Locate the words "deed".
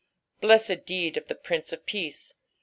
0.87-1.15